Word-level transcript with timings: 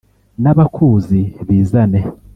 n’abakuzi 0.41 1.19
bizane 1.47 1.99